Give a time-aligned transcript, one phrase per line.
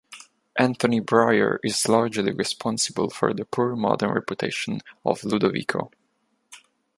[0.57, 5.91] Anthony Bryer is largely responsible for the poor modern reputation of Ludovico.